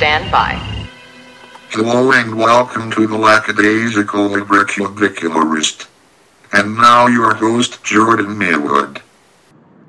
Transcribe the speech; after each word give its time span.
stand 0.00 0.32
by. 0.32 0.54
Hello 1.68 2.10
and 2.12 2.38
welcome 2.38 2.90
to 2.92 3.06
the 3.06 3.18
Lackadaisical 3.18 4.30
Librocubicularist. 4.30 5.88
And 6.54 6.78
now 6.78 7.06
your 7.06 7.34
host, 7.34 7.84
Jordan 7.84 8.38
Maywood. 8.38 9.02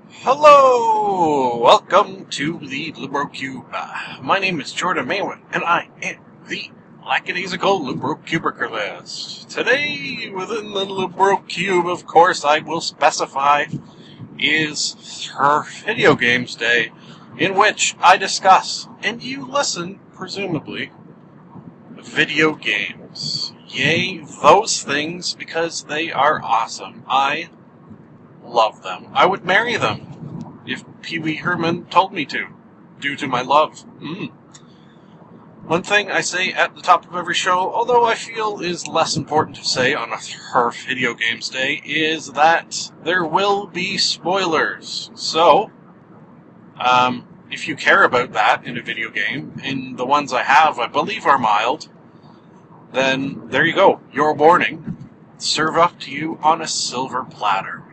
Hello! 0.09 1.55
Welcome 1.59 2.25
to 2.25 2.59
the 2.59 2.91
LibroCube. 2.91 4.21
My 4.21 4.37
name 4.37 4.59
is 4.59 4.73
Jordan 4.73 5.07
Maywood, 5.07 5.39
and 5.53 5.63
I 5.63 5.87
am 6.01 6.17
the 6.45 6.71
lackadaisical 7.05 7.79
LibroCubicularist. 7.79 9.47
Today, 9.47 10.29
within 10.35 10.73
the 10.73 10.85
LibroCube, 10.87 11.89
of 11.89 12.05
course, 12.05 12.43
I 12.43 12.59
will 12.59 12.81
specify 12.81 13.67
is 14.37 15.31
her 15.37 15.63
video 15.85 16.15
games 16.15 16.55
day, 16.55 16.91
in 17.37 17.55
which 17.55 17.95
I 18.01 18.17
discuss, 18.17 18.87
and 19.03 19.23
you 19.23 19.45
listen, 19.45 19.99
presumably, 20.13 20.91
video 21.91 22.55
games. 22.55 23.53
Yay, 23.67 24.19
those 24.41 24.83
things, 24.83 25.33
because 25.33 25.83
they 25.83 26.11
are 26.11 26.41
awesome. 26.43 27.03
I 27.07 27.49
love 28.43 28.83
them. 28.83 29.07
I 29.13 29.25
would 29.25 29.45
marry 29.45 29.77
them 29.77 30.61
if 30.65 30.83
Pee 31.01 31.19
Wee 31.19 31.35
Herman 31.35 31.85
told 31.85 32.13
me 32.13 32.25
to, 32.25 32.47
due 32.99 33.15
to 33.15 33.27
my 33.27 33.41
love. 33.41 33.83
Mm. 33.99 34.31
One 35.65 35.83
thing 35.83 36.11
I 36.11 36.21
say 36.21 36.51
at 36.51 36.75
the 36.75 36.81
top 36.81 37.07
of 37.07 37.15
every 37.15 37.35
show, 37.35 37.71
although 37.71 38.03
I 38.03 38.15
feel 38.15 38.59
is 38.59 38.87
less 38.87 39.15
important 39.15 39.55
to 39.57 39.63
say 39.63 39.93
on 39.93 40.11
a 40.11 40.17
HERF 40.17 40.85
Video 40.85 41.13
Games 41.13 41.49
Day, 41.49 41.81
is 41.85 42.33
that 42.33 42.91
there 43.03 43.23
will 43.23 43.67
be 43.67 43.97
spoilers. 43.97 45.11
So, 45.13 45.71
um, 46.85 47.27
if 47.49 47.67
you 47.67 47.75
care 47.75 48.03
about 48.03 48.33
that 48.33 48.65
in 48.65 48.77
a 48.77 48.81
video 48.81 49.09
game, 49.09 49.59
and 49.63 49.97
the 49.97 50.05
ones 50.05 50.33
I 50.33 50.43
have, 50.43 50.79
I 50.79 50.87
believe, 50.87 51.25
are 51.25 51.37
mild, 51.37 51.89
then 52.93 53.47
there 53.49 53.65
you 53.65 53.73
go. 53.73 54.01
Your 54.11 54.33
warning. 54.33 54.97
Serve 55.37 55.75
up 55.75 55.99
to 56.01 56.11
you 56.11 56.37
on 56.43 56.61
a 56.61 56.67
silver 56.67 57.23
platter. 57.23 57.83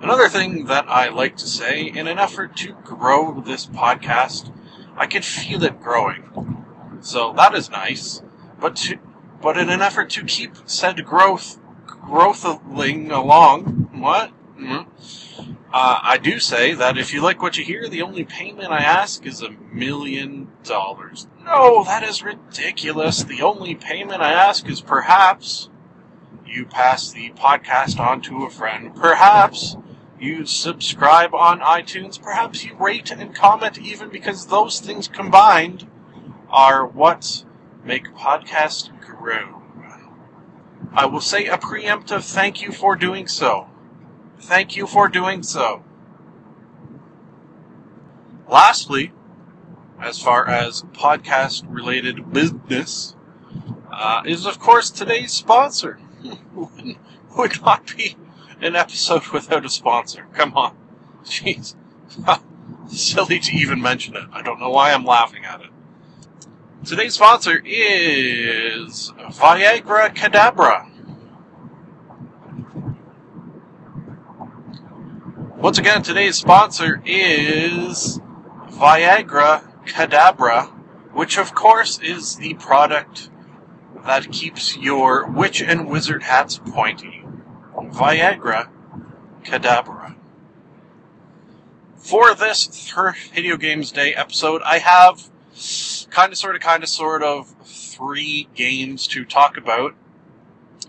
Another 0.00 0.28
thing 0.28 0.66
that 0.66 0.88
I 0.88 1.08
like 1.08 1.36
to 1.38 1.46
say, 1.46 1.82
in 1.82 2.06
an 2.06 2.18
effort 2.18 2.56
to 2.58 2.72
grow 2.84 3.40
this 3.40 3.66
podcast, 3.66 4.52
I 4.96 5.06
can 5.06 5.22
feel 5.22 5.62
it 5.64 5.80
growing. 5.80 6.64
So 7.00 7.32
that 7.34 7.54
is 7.54 7.70
nice. 7.70 8.22
But 8.60 8.76
to, 8.76 8.98
but 9.42 9.58
in 9.58 9.68
an 9.68 9.82
effort 9.82 10.10
to 10.10 10.24
keep 10.24 10.56
said 10.66 11.04
growth 11.04 11.58
growthing 11.86 13.10
along, 13.10 13.90
what? 13.94 14.30
Mm-hmm. 14.58 15.55
Uh, 15.72 15.98
I 16.02 16.16
do 16.16 16.38
say 16.38 16.74
that 16.74 16.96
if 16.96 17.12
you 17.12 17.20
like 17.20 17.42
what 17.42 17.58
you 17.58 17.64
hear, 17.64 17.88
the 17.88 18.02
only 18.02 18.24
payment 18.24 18.70
I 18.70 18.78
ask 18.78 19.26
is 19.26 19.42
a 19.42 19.50
million 19.50 20.48
dollars. 20.64 21.26
No, 21.44 21.84
that 21.84 22.02
is 22.02 22.22
ridiculous. 22.22 23.24
The 23.24 23.42
only 23.42 23.74
payment 23.74 24.22
I 24.22 24.32
ask 24.32 24.68
is 24.68 24.80
perhaps 24.80 25.68
you 26.46 26.64
pass 26.64 27.12
the 27.12 27.30
podcast 27.30 27.98
on 27.98 28.20
to 28.22 28.44
a 28.44 28.50
friend. 28.50 28.94
Perhaps 28.94 29.76
you 30.18 30.46
subscribe 30.46 31.34
on 31.34 31.60
iTunes. 31.60 32.20
Perhaps 32.20 32.64
you 32.64 32.74
rate 32.76 33.10
and 33.10 33.34
comment 33.34 33.78
even 33.78 34.08
because 34.08 34.46
those 34.46 34.80
things 34.80 35.08
combined 35.08 35.88
are 36.48 36.86
what 36.86 37.44
make 37.84 38.14
podcast 38.14 38.98
grow. 39.00 39.62
I 40.92 41.06
will 41.06 41.20
say 41.20 41.46
a 41.46 41.58
preemptive 41.58 42.22
thank 42.22 42.62
you 42.62 42.72
for 42.72 42.96
doing 42.96 43.26
so. 43.26 43.68
Thank 44.46 44.76
you 44.76 44.86
for 44.86 45.08
doing 45.08 45.42
so. 45.42 45.82
Lastly, 48.48 49.10
as 50.00 50.20
far 50.20 50.46
as 50.48 50.82
podcast 50.92 51.64
related 51.68 52.32
business, 52.32 53.16
uh, 53.90 54.22
is 54.24 54.46
of 54.46 54.60
course 54.60 54.90
today's 54.90 55.32
sponsor. 55.32 55.98
Would 57.36 57.60
not 57.62 57.96
be 57.96 58.16
an 58.60 58.76
episode 58.76 59.26
without 59.32 59.66
a 59.66 59.68
sponsor. 59.68 60.28
Come 60.32 60.54
on. 60.54 60.76
Jeez. 61.24 61.74
Silly 62.88 63.40
to 63.40 63.52
even 63.52 63.82
mention 63.82 64.14
it. 64.14 64.28
I 64.32 64.42
don't 64.42 64.60
know 64.60 64.70
why 64.70 64.92
I'm 64.92 65.04
laughing 65.04 65.44
at 65.44 65.60
it. 65.60 65.70
Today's 66.84 67.14
sponsor 67.14 67.60
is 67.64 69.12
Viagra 69.18 70.14
Cadabra. 70.14 70.95
Once 75.58 75.78
again, 75.78 76.02
today's 76.02 76.36
sponsor 76.36 77.00
is 77.06 78.20
Viagra 78.68 79.66
Cadabra, 79.86 80.66
which 81.14 81.38
of 81.38 81.54
course 81.54 81.98
is 82.00 82.36
the 82.36 82.52
product 82.54 83.30
that 84.04 84.30
keeps 84.30 84.76
your 84.76 85.26
witch 85.26 85.62
and 85.62 85.88
wizard 85.88 86.22
hats 86.24 86.60
pointy. 86.66 87.24
Viagra 87.74 88.68
Cadabra. 89.44 90.14
For 91.96 92.34
this 92.34 92.66
third 92.66 93.16
Video 93.34 93.56
Games 93.56 93.90
Day 93.90 94.12
episode, 94.12 94.60
I 94.62 94.76
have 94.76 95.30
kind 96.10 96.32
of, 96.32 96.38
sort 96.38 96.54
of, 96.54 96.60
kind 96.60 96.82
of, 96.82 96.90
sort 96.90 97.22
of 97.22 97.48
three 97.64 98.46
games 98.54 99.06
to 99.06 99.24
talk 99.24 99.56
about. 99.56 99.94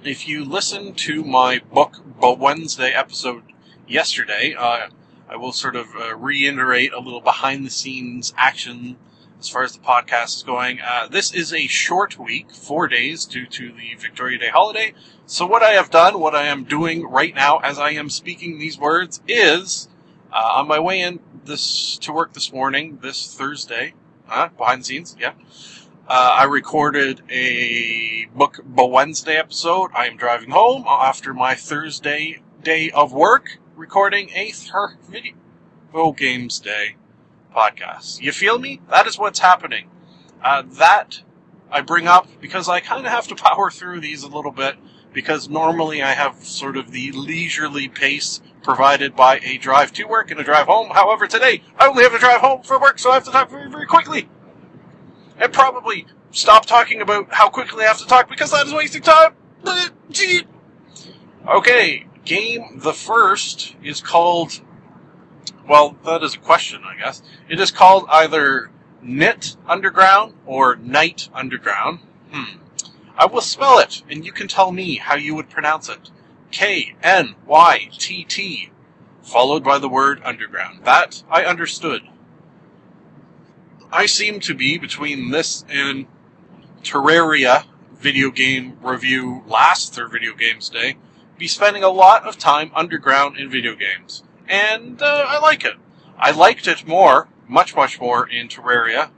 If 0.04 0.28
you 0.28 0.44
listen 0.44 0.94
to 0.96 1.24
my 1.24 1.62
book 1.74 2.02
But 2.20 2.38
Wednesday 2.38 2.92
episode 2.92 3.44
yesterday, 3.88 4.56
uh, 4.58 4.88
I 5.30 5.36
will 5.36 5.52
sort 5.52 5.76
of 5.76 5.88
uh, 5.96 6.16
reiterate 6.16 6.94
a 6.94 7.00
little 7.00 7.22
behind 7.22 7.66
the 7.66 7.70
scenes 7.70 8.34
action 8.38 8.98
as 9.40 9.50
far 9.50 9.64
as 9.64 9.74
the 9.74 9.80
podcast 9.80 10.38
is 10.38 10.44
going. 10.44 10.80
Uh, 10.82 11.08
this 11.08 11.34
is 11.34 11.54
a 11.54 11.68
short 11.68 12.18
week, 12.18 12.52
four 12.52 12.88
days 12.88 13.26
due 13.26 13.46
to 13.46 13.72
the 13.72 13.96
Victoria 14.00 14.38
Day 14.38 14.50
holiday. 14.50 14.94
So 15.26 15.46
what 15.46 15.64
I 15.64 15.72
have 15.72 15.90
done, 15.90 16.20
what 16.20 16.36
I 16.36 16.44
am 16.44 16.64
doing 16.64 17.08
right 17.08 17.36
now 17.36 17.58
as 17.58 17.78
I 17.78 17.92
am 17.92 18.10
speaking 18.10 18.58
these 18.58 18.80
words 18.80 19.22
is, 19.28 19.90
uh, 20.32 20.54
on 20.56 20.68
my 20.68 20.80
way 20.80 21.02
in 21.02 21.20
this 21.46 21.98
to 22.00 22.14
work 22.14 22.34
this 22.34 22.52
morning, 22.52 23.00
this 23.02 23.34
Thursday, 23.34 23.94
uh, 24.30 24.50
behind 24.50 24.82
the 24.82 24.86
scenes, 24.86 25.16
yeah. 25.20 25.34
Uh, 26.10 26.38
I 26.40 26.44
recorded 26.46 27.22
a 27.30 28.28
book 28.34 28.62
Wednesday 28.66 29.36
episode. 29.36 29.92
I 29.94 30.08
am 30.08 30.16
driving 30.16 30.52
home 30.52 30.86
after 30.88 31.34
my 31.34 31.54
Thursday 31.54 32.40
day 32.64 32.90
of 32.92 33.12
work, 33.12 33.60
recording 33.78 34.32
a 34.32 34.52
video 35.08 36.12
games 36.12 36.60
day 36.60 36.96
podcast. 37.56 38.20
You 38.20 38.32
feel 38.32 38.58
me? 38.58 38.82
That 38.90 39.06
is 39.06 39.20
what's 39.20 39.38
happening. 39.38 39.92
Uh, 40.44 40.64
that 40.80 41.22
I 41.72 41.82
bring 41.82 42.08
up 42.08 42.28
because 42.42 42.68
I 42.68 42.80
kind 42.80 43.06
of 43.06 43.12
have 43.12 43.28
to 43.28 43.36
power 43.36 43.70
through 43.70 44.00
these 44.00 44.24
a 44.24 44.28
little 44.28 44.52
bit 44.52 44.78
because 45.14 45.48
normally 45.48 46.02
I 46.02 46.14
have 46.14 46.44
sort 46.44 46.76
of 46.76 46.92
the 46.92 47.12
leisurely 47.12 47.88
pace 47.88 48.42
provided 48.64 49.16
by 49.16 49.38
a 49.44 49.60
drive 49.60 49.94
to 49.94 50.06
work 50.06 50.32
and 50.32 50.40
a 50.40 50.44
drive 50.44 50.66
home. 50.66 50.90
However, 50.90 51.28
today 51.28 51.62
I 51.78 51.88
only 51.88 52.02
have 52.02 52.14
to 52.14 52.20
drive 52.20 52.42
home 52.42 52.64
for 52.64 52.80
work, 52.80 52.98
so 52.98 53.12
I 53.12 53.16
have 53.16 53.26
to 53.26 53.32
talk 53.32 53.52
very, 53.52 53.70
very 53.70 53.86
quickly. 53.86 54.28
And 55.38 55.54
probably 55.54 56.08
stop 56.32 56.66
talking 56.66 57.00
about 57.00 57.32
how 57.32 57.50
quickly 57.50 57.84
I 57.84 57.90
have 57.90 58.00
to 58.00 58.08
talk 58.08 58.28
because 58.28 58.50
that 58.52 58.66
is 58.66 58.74
wasting 58.74 59.04
time. 59.04 59.36
Okay, 61.48 62.07
game 62.28 62.80
the 62.80 62.94
first 62.94 63.76
is 63.84 64.02
called 64.02 64.62
well, 65.68 65.98
that 66.06 66.24
is 66.24 66.36
a 66.36 66.40
question, 66.40 66.82
I 66.86 66.96
guess. 66.96 67.22
It 67.50 67.60
is 67.60 67.72
called 67.72 68.06
either 68.10 68.70
Knit 69.02 69.58
Underground 69.68 70.34
or 70.46 70.78
Night 70.78 71.30
Underground. 71.34 72.00
Hmm. 72.32 72.60
I 73.18 73.26
will 73.26 73.42
spell 73.42 73.80
it, 73.80 74.04
and 74.10 74.26
you 74.26 74.32
can 74.32 74.48
tell 74.48 74.72
me 74.72 74.96
how 74.96 75.16
you 75.16 75.36
would 75.36 75.50
pronounce 75.50 75.90
it. 75.90 76.10
K 76.52 76.96
N 77.04 77.36
Y 77.46 77.90
T 77.98 78.24
T, 78.24 78.70
followed 79.22 79.64
by 79.64 79.78
the 79.78 79.90
word 79.90 80.22
underground. 80.24 80.86
That 80.86 81.24
I 81.30 81.44
understood. 81.44 82.04
I 83.92 84.06
seem 84.06 84.40
to 84.42 84.54
be 84.54 84.78
between 84.78 85.32
this 85.32 85.66
and 85.70 86.06
Terraria 86.84 87.66
video 87.96 88.32
game 88.32 88.78
review 88.82 89.44
last 89.48 89.94
third 89.94 90.12
video 90.12 90.34
games 90.34 90.70
day, 90.70 90.98
be 91.38 91.48
spending 91.48 91.84
a 91.84 91.90
lot 91.90 92.24
of 92.24 92.38
time 92.38 92.72
underground 92.76 93.38
in 93.38 93.50
video 93.50 93.76
games 93.76 94.24
and 94.48 95.02
uh, 95.02 95.26
I 95.28 95.40
like 95.40 95.66
it. 95.66 95.76
I 96.18 96.32
liked 96.32 96.68
it 96.68 96.88
more, 96.88 97.28
much, 97.48 97.76
much 97.76 98.00
more 98.00 98.28
in 98.28 98.48
Terraria. 98.48 99.10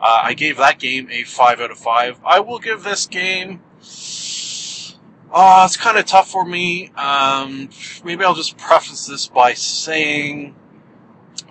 Uh, 0.00 0.20
I 0.22 0.34
gave 0.34 0.56
that 0.58 0.78
game 0.78 1.08
a 1.10 1.24
5 1.24 1.60
out 1.60 1.70
of 1.70 1.78
5. 1.78 2.20
I 2.24 2.40
will 2.40 2.58
give 2.58 2.82
this 2.82 3.06
game. 3.06 3.62
Oh, 5.36 5.64
it's 5.64 5.76
kind 5.76 5.98
of 5.98 6.04
tough 6.04 6.30
for 6.30 6.44
me. 6.44 6.90
Um, 6.90 7.70
maybe 8.04 8.24
I'll 8.24 8.34
just 8.34 8.56
preface 8.56 9.06
this 9.06 9.26
by 9.26 9.54
saying 9.54 10.54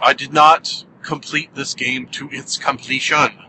I 0.02 0.14
did 0.14 0.31
not 0.31 0.86
complete 1.02 1.54
this 1.56 1.74
game 1.74 2.08
to 2.08 2.30
its 2.31 2.58
completion. 2.58 3.40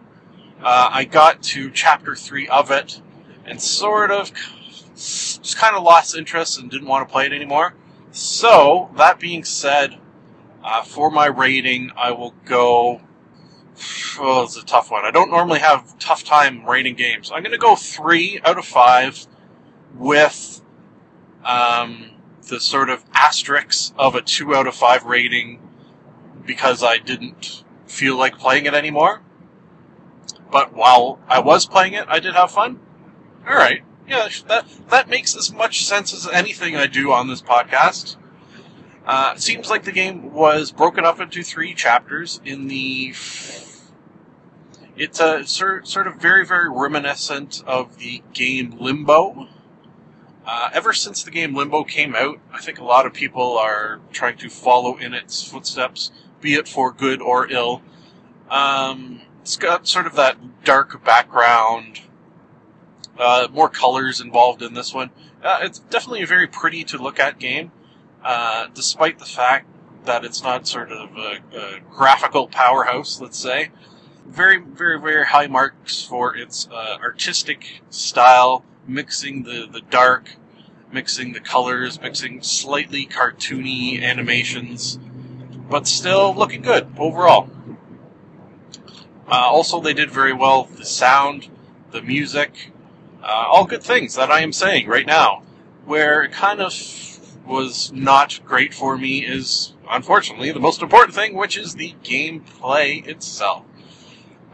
Uh, 0.60 0.88
I 0.90 1.04
got 1.04 1.42
to 1.42 1.70
chapter 1.70 2.16
3 2.16 2.48
of 2.48 2.70
it 2.70 3.00
and 3.44 3.60
sort 3.60 4.10
of 4.10 4.32
just 5.44 5.58
kind 5.58 5.76
of 5.76 5.84
lost 5.84 6.16
interest 6.16 6.58
and 6.58 6.68
didn't 6.68 6.88
want 6.88 7.06
to 7.06 7.12
play 7.12 7.26
it 7.26 7.32
anymore. 7.32 7.74
So, 8.10 8.90
that 8.96 9.20
being 9.20 9.44
said, 9.44 10.00
uh, 10.64 10.82
for 10.82 11.10
my 11.10 11.26
rating, 11.26 11.92
I 11.96 12.10
will 12.12 12.34
go 12.44 13.00
oh, 14.18 14.44
it's 14.44 14.56
a 14.56 14.64
tough 14.64 14.90
one. 14.90 15.04
I 15.04 15.10
don't 15.10 15.30
normally 15.30 15.60
have 15.60 15.98
tough 15.98 16.24
time 16.24 16.64
rating 16.64 16.94
games. 16.94 17.30
I'm 17.32 17.42
going 17.42 17.52
to 17.52 17.58
go 17.58 17.76
three 17.76 18.40
out 18.44 18.58
of 18.58 18.64
five 18.64 19.26
with 19.94 20.62
um, 21.44 22.10
the 22.48 22.60
sort 22.60 22.90
of 22.90 23.04
asterisks 23.12 23.92
of 23.98 24.14
a 24.14 24.22
two 24.22 24.54
out 24.54 24.66
of 24.66 24.74
five 24.74 25.04
rating 25.04 25.60
because 26.46 26.82
I 26.82 26.98
didn't 26.98 27.64
feel 27.86 28.16
like 28.16 28.38
playing 28.38 28.66
it 28.66 28.74
anymore. 28.74 29.22
But 30.50 30.72
while 30.72 31.18
I 31.28 31.40
was 31.40 31.66
playing 31.66 31.94
it, 31.94 32.06
I 32.08 32.20
did 32.20 32.34
have 32.34 32.50
fun. 32.50 32.78
All 33.46 33.56
right, 33.56 33.82
yeah, 34.08 34.28
that 34.48 34.66
that 34.90 35.08
makes 35.08 35.36
as 35.36 35.52
much 35.52 35.84
sense 35.84 36.12
as 36.12 36.26
anything 36.26 36.76
I 36.76 36.86
do 36.86 37.12
on 37.12 37.28
this 37.28 37.42
podcast. 37.42 38.16
Uh, 39.06 39.34
it 39.36 39.42
seems 39.42 39.68
like 39.68 39.84
the 39.84 39.92
game 39.92 40.32
was 40.32 40.72
broken 40.72 41.04
up 41.04 41.20
into 41.20 41.42
three 41.42 41.74
chapters. 41.74 42.40
In 42.44 42.68
the, 42.68 43.14
it's 44.96 45.20
a 45.20 45.44
sort 45.46 46.06
of 46.06 46.16
very 46.16 46.46
very 46.46 46.70
reminiscent 46.70 47.62
of 47.66 47.98
the 47.98 48.22
game 48.32 48.76
Limbo. 48.78 49.48
Uh, 50.46 50.68
ever 50.74 50.92
since 50.92 51.22
the 51.22 51.30
game 51.30 51.54
Limbo 51.54 51.84
came 51.84 52.14
out, 52.14 52.38
I 52.52 52.60
think 52.60 52.78
a 52.78 52.84
lot 52.84 53.06
of 53.06 53.14
people 53.14 53.56
are 53.56 54.00
trying 54.12 54.36
to 54.38 54.50
follow 54.50 54.96
in 54.96 55.14
its 55.14 55.42
footsteps, 55.42 56.10
be 56.42 56.54
it 56.54 56.68
for 56.68 56.92
good 56.92 57.22
or 57.22 57.50
ill. 57.50 57.80
Um, 58.50 59.22
it's 59.40 59.56
got 59.56 59.88
sort 59.88 60.06
of 60.06 60.16
that 60.16 60.64
dark 60.64 61.02
background, 61.02 62.00
uh, 63.18 63.48
more 63.52 63.68
colors 63.68 64.20
involved 64.20 64.62
in 64.62 64.74
this 64.74 64.92
one. 64.92 65.10
Uh, 65.42 65.58
it's 65.62 65.78
definitely 65.78 66.22
a 66.22 66.26
very 66.26 66.46
pretty 66.46 66.84
to 66.84 66.98
look 66.98 67.18
at 67.18 67.38
game, 67.38 67.70
uh, 68.22 68.66
despite 68.74 69.18
the 69.18 69.24
fact 69.24 69.68
that 70.04 70.24
it's 70.24 70.42
not 70.42 70.66
sort 70.66 70.92
of 70.92 71.16
a, 71.16 71.40
a, 71.56 71.80
graphical 71.90 72.46
powerhouse, 72.46 73.20
let's 73.20 73.38
say. 73.38 73.70
Very, 74.26 74.58
very, 74.58 74.98
very 75.00 75.26
high 75.26 75.46
marks 75.46 76.02
for 76.02 76.36
its 76.36 76.68
uh, 76.70 76.98
artistic 77.00 77.82
style, 77.90 78.64
mixing 78.86 79.44
the, 79.44 79.66
the 79.70 79.80
dark, 79.80 80.36
mixing 80.92 81.32
the 81.32 81.40
colors, 81.40 82.00
mixing 82.00 82.42
slightly 82.42 83.06
cartoony 83.06 84.02
animations, 84.02 84.98
but 85.68 85.86
still 85.86 86.34
looking 86.34 86.62
good 86.62 86.86
overall. 86.98 87.50
Uh, 89.26 89.34
also, 89.34 89.80
they 89.80 89.94
did 89.94 90.10
very 90.10 90.32
well 90.32 90.64
the 90.64 90.84
sound, 90.84 91.48
the 91.90 92.02
music, 92.02 92.72
uh, 93.24 93.46
all 93.48 93.64
good 93.64 93.82
things 93.82 94.14
that 94.14 94.30
I 94.30 94.40
am 94.40 94.52
saying 94.52 94.86
right 94.86 95.06
now. 95.06 95.42
Where 95.86 96.22
it 96.22 96.32
kind 96.32 96.60
of 96.60 96.72
was 97.46 97.92
not 97.92 98.40
great 98.44 98.72
for 98.72 98.96
me 98.96 99.24
is, 99.24 99.74
unfortunately, 99.90 100.50
the 100.52 100.60
most 100.60 100.82
important 100.82 101.14
thing, 101.14 101.34
which 101.34 101.58
is 101.58 101.74
the 101.74 101.94
gameplay 102.02 103.06
itself. 103.06 103.64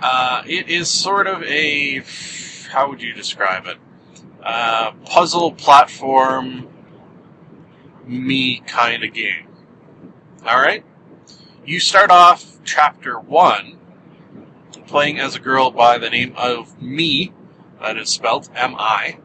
Uh, 0.00 0.42
it 0.46 0.68
is 0.68 0.88
sort 0.88 1.26
of 1.26 1.42
a. 1.42 2.02
How 2.70 2.88
would 2.88 3.02
you 3.02 3.12
describe 3.12 3.66
it? 3.66 3.76
Uh, 4.42 4.92
puzzle 5.04 5.52
platform 5.52 6.68
me 8.06 8.60
kind 8.66 9.04
of 9.04 9.12
game. 9.12 9.46
Alright? 10.44 10.84
You 11.64 11.80
start 11.80 12.10
off 12.10 12.58
chapter 12.64 13.18
1 13.18 13.78
playing 14.86 15.20
as 15.20 15.36
a 15.36 15.38
girl 15.38 15.70
by 15.70 15.98
the 15.98 16.10
name 16.10 16.34
of 16.36 16.80
Mi, 16.82 17.32
that 17.80 17.96
is 17.96 18.08
spelled 18.08 18.48
M 18.54 18.74
I, 18.76 19.18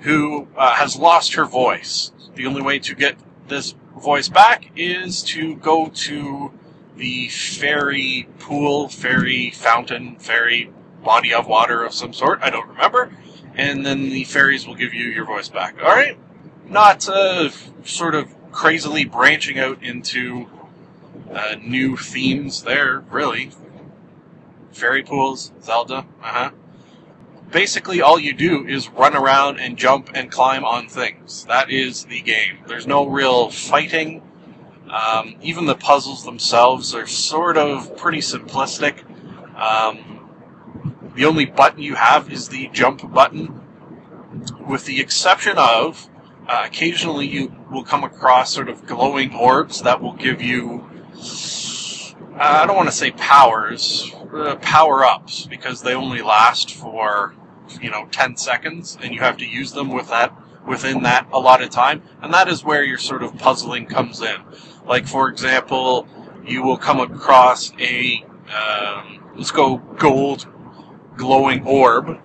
who 0.00 0.48
uh, 0.56 0.74
has 0.74 0.96
lost 0.96 1.34
her 1.34 1.44
voice. 1.44 2.12
The 2.34 2.46
only 2.46 2.62
way 2.62 2.78
to 2.80 2.94
get 2.94 3.16
this 3.48 3.74
voice 3.96 4.28
back 4.28 4.70
is 4.76 5.22
to 5.22 5.56
go 5.56 5.88
to 5.88 6.50
the 6.96 7.28
fairy 7.28 8.28
pool, 8.38 8.88
fairy 8.88 9.50
fountain, 9.50 10.16
fairy 10.16 10.70
body 11.04 11.32
of 11.32 11.46
water 11.46 11.84
of 11.84 11.92
some 11.92 12.12
sort. 12.12 12.40
I 12.42 12.50
don't 12.50 12.68
remember. 12.68 13.12
And 13.54 13.84
then 13.84 14.08
the 14.08 14.24
fairies 14.24 14.66
will 14.66 14.74
give 14.74 14.94
you 14.94 15.04
your 15.04 15.26
voice 15.26 15.48
back. 15.48 15.76
All 15.82 15.90
right, 15.90 16.16
not 16.66 17.06
uh, 17.08 17.50
sort 17.84 18.14
of 18.14 18.34
crazily 18.50 19.04
branching 19.04 19.58
out 19.58 19.82
into 19.82 20.48
uh, 21.30 21.56
new 21.60 21.96
themes 21.96 22.62
there, 22.62 23.00
really. 23.10 23.50
Fairy 24.72 25.02
pools, 25.02 25.52
Zelda, 25.62 25.98
uh 25.98 26.04
huh. 26.22 26.50
Basically, 27.52 28.00
all 28.00 28.18
you 28.18 28.32
do 28.32 28.66
is 28.66 28.88
run 28.88 29.14
around 29.14 29.60
and 29.60 29.76
jump 29.76 30.10
and 30.14 30.30
climb 30.30 30.64
on 30.64 30.88
things. 30.88 31.44
That 31.44 31.70
is 31.70 32.06
the 32.06 32.20
game. 32.22 32.58
There's 32.66 32.86
no 32.86 33.06
real 33.06 33.50
fighting. 33.50 34.22
Um, 34.88 35.36
even 35.42 35.66
the 35.66 35.74
puzzles 35.74 36.24
themselves 36.24 36.94
are 36.94 37.06
sort 37.06 37.56
of 37.58 37.96
pretty 37.96 38.18
simplistic. 38.18 39.04
Um, 39.54 40.28
the 41.14 41.26
only 41.26 41.44
button 41.44 41.82
you 41.82 41.94
have 41.94 42.32
is 42.32 42.48
the 42.48 42.68
jump 42.72 43.12
button, 43.12 43.60
with 44.66 44.86
the 44.86 45.00
exception 45.00 45.58
of 45.58 46.08
uh, 46.48 46.62
occasionally 46.66 47.26
you 47.26 47.54
will 47.70 47.84
come 47.84 48.02
across 48.02 48.52
sort 48.52 48.68
of 48.68 48.86
glowing 48.86 49.34
orbs 49.34 49.82
that 49.82 50.00
will 50.00 50.14
give 50.14 50.40
you 50.42 50.84
uh, 52.34 52.62
I 52.62 52.66
don't 52.66 52.76
want 52.76 52.88
to 52.88 52.94
say 52.94 53.10
powers, 53.10 54.10
uh, 54.34 54.56
power 54.56 55.04
ups, 55.04 55.46
because 55.46 55.82
they 55.82 55.94
only 55.94 56.22
last 56.22 56.74
for, 56.74 57.34
you 57.80 57.90
know, 57.90 58.06
10 58.10 58.36
seconds, 58.36 58.98
and 59.02 59.14
you 59.14 59.20
have 59.20 59.36
to 59.38 59.46
use 59.46 59.72
them 59.72 59.90
with 59.90 60.08
that 60.08 60.36
within 60.66 61.02
that 61.02 61.26
allotted 61.32 61.70
time, 61.70 62.02
and 62.20 62.32
that 62.32 62.48
is 62.48 62.64
where 62.64 62.84
your 62.84 62.98
sort 62.98 63.22
of 63.22 63.36
puzzling 63.38 63.86
comes 63.86 64.20
in. 64.20 64.36
Like, 64.86 65.06
for 65.06 65.28
example, 65.28 66.06
you 66.46 66.62
will 66.62 66.76
come 66.76 67.00
across 67.00 67.72
a, 67.78 68.24
um, 68.56 69.32
let's 69.36 69.50
go 69.50 69.78
gold 69.98 70.46
glowing 71.16 71.66
orb. 71.66 72.18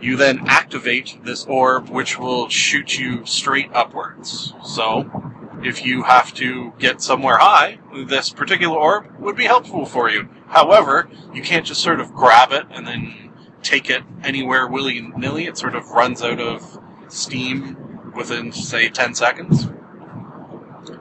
You 0.00 0.16
then 0.16 0.46
activate 0.46 1.18
this 1.24 1.46
orb, 1.46 1.88
which 1.88 2.18
will 2.18 2.48
shoot 2.48 2.98
you 2.98 3.24
straight 3.24 3.70
upwards. 3.72 4.52
So, 4.62 5.32
if 5.62 5.84
you 5.84 6.02
have 6.02 6.34
to 6.34 6.72
get 6.78 7.00
somewhere 7.00 7.38
high, 7.38 7.78
this 8.06 8.28
particular 8.30 8.76
orb 8.76 9.18
would 9.18 9.36
be 9.36 9.44
helpful 9.44 9.86
for 9.86 10.10
you. 10.10 10.28
However, 10.48 11.08
you 11.32 11.42
can't 11.42 11.64
just 11.64 11.82
sort 11.82 12.00
of 12.00 12.12
grab 12.12 12.52
it 12.52 12.66
and 12.70 12.86
then 12.86 13.23
take 13.64 13.90
it 13.90 14.02
anywhere 14.22 14.66
willy 14.66 15.00
nilly. 15.00 15.46
It 15.46 15.58
sort 15.58 15.74
of 15.74 15.90
runs 15.90 16.22
out 16.22 16.40
of 16.40 16.78
steam 17.08 18.12
within, 18.14 18.52
say, 18.52 18.88
10 18.88 19.14
seconds. 19.14 19.66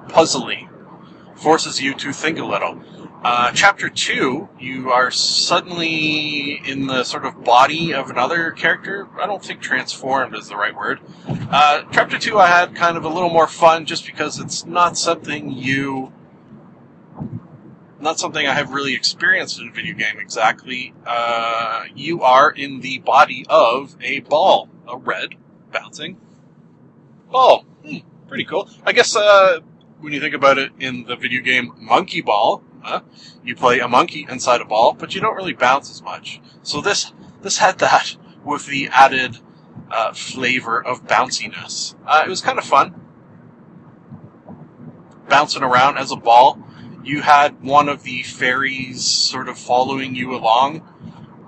Puzzly. 0.08 0.70
Forces 1.36 1.82
you 1.82 1.94
to 1.96 2.12
think 2.12 2.40
a 2.40 2.46
little. 2.46 2.82
Uh, 3.24 3.52
chapter 3.54 3.90
2, 3.90 4.50
you 4.60 4.92
are 4.92 5.10
suddenly 5.10 6.62
in 6.66 6.88
the 6.88 7.06
sort 7.06 7.24
of 7.24 7.42
body 7.44 7.94
of 7.94 8.10
another 8.10 8.52
character. 8.52 9.08
I 9.18 9.26
don't 9.26 9.44
think 9.44 9.62
transformed 9.62 10.36
is 10.36 10.50
the 10.50 10.58
right 10.58 10.76
word. 10.76 11.00
Uh, 11.26 11.84
chapter 11.92 12.20
2, 12.20 12.38
I 12.38 12.48
had 12.48 12.76
kind 12.76 12.98
of 12.98 13.06
a 13.06 13.10
little 13.10 13.30
more 13.30 13.48
fun 13.48 13.86
just 13.86 14.06
because 14.06 14.40
it's 14.40 14.66
not 14.66 14.98
something 14.98 15.52
you. 15.52 16.12
Not 18.04 18.20
something 18.20 18.46
I 18.46 18.54
have 18.54 18.72
really 18.72 18.96
experienced 18.96 19.62
in 19.62 19.70
a 19.70 19.72
video 19.72 19.96
game 19.96 20.20
exactly. 20.20 20.94
Uh, 21.08 21.86
you 21.96 22.22
are 22.22 22.52
in 22.52 22.82
the 22.82 23.00
body 23.00 23.46
of 23.48 23.96
a 24.02 24.20
ball, 24.20 24.68
a 24.86 24.98
red 24.98 25.36
bouncing 25.72 26.18
ball. 27.32 27.62
Hmm, 27.86 28.00
pretty 28.28 28.44
cool. 28.44 28.70
I 28.86 28.92
guess 28.92 29.16
uh, 29.16 29.62
when 30.02 30.12
you 30.12 30.20
think 30.20 30.36
about 30.36 30.58
it 30.58 30.74
in 30.80 31.06
the 31.06 31.16
video 31.16 31.42
game 31.42 31.72
Monkey 31.78 32.20
Ball? 32.20 32.62
You 33.42 33.56
play 33.56 33.80
a 33.80 33.88
monkey 33.88 34.28
inside 34.30 34.60
a 34.60 34.66
ball, 34.66 34.92
but 34.92 35.16
you 35.16 35.22
don't 35.22 35.38
really 35.38 35.54
bounce 35.54 35.90
as 35.90 36.02
much. 36.02 36.42
So 36.62 36.82
this 36.82 37.14
this 37.42 37.60
had 37.60 37.80
that 37.80 38.18
with 38.44 38.66
the 38.66 38.90
added 38.90 39.38
uh, 39.90 40.12
flavor 40.12 40.84
of 40.86 41.08
bounciness. 41.08 41.96
Uh, 42.06 42.24
it 42.26 42.30
was 42.30 42.42
kind 42.42 42.60
of 42.60 42.66
fun 42.66 43.00
bouncing 45.30 45.64
around 45.64 45.98
as 45.98 46.12
a 46.12 46.18
ball. 46.18 46.60
You 47.04 47.22
had 47.22 47.62
one 47.62 47.90
of 47.90 48.04
the 48.04 48.24
fairies 48.24 49.04
sort 49.04 49.50
of 49.50 49.58
following 49.58 50.16
you 50.16 50.34
along 50.34 50.88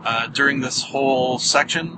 uh, 0.03 0.27
during 0.27 0.59
this 0.59 0.83
whole 0.83 1.39
section. 1.39 1.97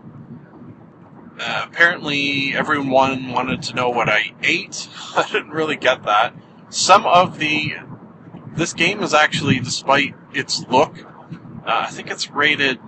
Uh, 1.40 1.66
apparently, 1.68 2.54
everyone 2.54 3.32
wanted 3.32 3.64
to 3.64 3.74
know 3.74 3.90
what 3.90 4.10
I 4.10 4.34
ate. 4.44 4.88
I 5.16 5.28
didn't 5.32 5.50
really 5.50 5.76
get 5.76 6.04
that. 6.04 6.36
Some 6.70 7.08
of 7.08 7.40
the 7.40 7.74
this 8.56 8.74
game 8.74 9.02
is 9.02 9.14
actually, 9.16 9.60
despite 9.60 10.14
its 10.34 10.64
look, 10.68 10.96
uh, 11.66 11.86
I 11.88 11.88
think 11.88 12.12
it's 12.12 12.30
rated 12.30 12.80